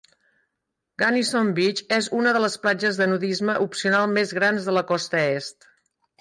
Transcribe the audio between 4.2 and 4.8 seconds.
grans de